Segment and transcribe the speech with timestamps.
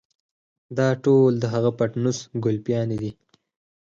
[0.77, 3.11] دا ټول د هغه پټنوس ګلپيانې دي.